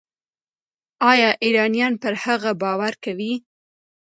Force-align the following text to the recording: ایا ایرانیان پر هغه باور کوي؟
ایا 1.11 1.29
ایرانیان 1.43 1.93
پر 2.01 2.13
هغه 2.23 2.51
باور 2.61 2.93
کوي؟ 3.03 3.33